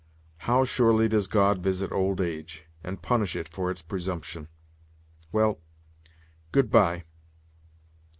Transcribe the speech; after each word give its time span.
How 0.49 0.63
surely 0.63 1.07
does 1.07 1.27
God 1.27 1.59
visit 1.61 1.91
old 1.91 2.19
age, 2.21 2.63
and 2.83 3.03
punish 3.03 3.35
it 3.35 3.47
for 3.47 3.69
its 3.69 3.83
presumption! 3.83 4.47
Well, 5.31 5.59
good 6.51 6.71
bye. 6.71 7.03